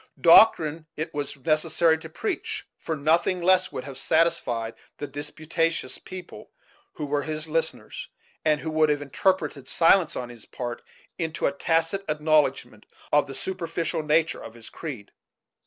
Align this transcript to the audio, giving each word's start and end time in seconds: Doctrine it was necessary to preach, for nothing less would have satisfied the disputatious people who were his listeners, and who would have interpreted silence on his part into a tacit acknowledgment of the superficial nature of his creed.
Doctrine 0.19 0.87
it 0.97 1.13
was 1.13 1.37
necessary 1.37 1.95
to 1.99 2.09
preach, 2.09 2.67
for 2.79 2.95
nothing 2.95 3.39
less 3.39 3.71
would 3.71 3.83
have 3.83 3.99
satisfied 3.99 4.73
the 4.97 5.05
disputatious 5.05 5.99
people 5.99 6.49
who 6.93 7.05
were 7.05 7.21
his 7.21 7.47
listeners, 7.47 8.09
and 8.43 8.61
who 8.61 8.71
would 8.71 8.89
have 8.89 9.03
interpreted 9.03 9.69
silence 9.69 10.15
on 10.15 10.29
his 10.29 10.45
part 10.47 10.81
into 11.19 11.45
a 11.45 11.51
tacit 11.51 12.03
acknowledgment 12.09 12.87
of 13.11 13.27
the 13.27 13.35
superficial 13.35 14.01
nature 14.01 14.41
of 14.43 14.55
his 14.55 14.71
creed. 14.71 15.11